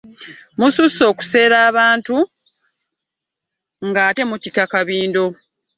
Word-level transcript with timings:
Mususse 0.57 1.03
okuseera 1.11 1.57
abantu 1.69 2.15
ng'ate 3.87 4.21
mutikka 4.29 4.63
kabindo. 4.73 5.23